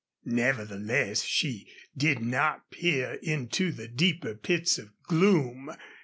[0.25, 5.75] Nevertheless, she did not peer into the deeper pits of gloom.